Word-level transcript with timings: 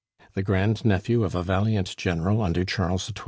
"The 0.33 0.41
grand 0.41 0.83
nephew 0.83 1.23
of 1.23 1.35
a 1.35 1.43
valiant 1.43 1.95
General 1.95 2.41
under 2.41 2.65
Charles 2.65 3.05
XII. 3.05 3.13